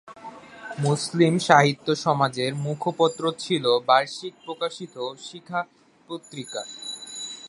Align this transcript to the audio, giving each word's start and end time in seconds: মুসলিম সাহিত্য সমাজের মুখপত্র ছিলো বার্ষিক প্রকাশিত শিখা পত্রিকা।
মুসলিম 0.79 1.33
সাহিত্য 1.47 1.87
সমাজের 1.95 2.51
মুখপত্র 2.65 3.23
ছিলো 3.43 3.71
বার্ষিক 3.87 4.33
প্রকাশিত 4.45 4.95
শিখা 5.27 5.61
পত্রিকা। 6.09 6.61